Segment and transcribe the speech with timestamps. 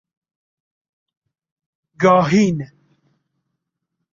[2.01, 2.59] گاهین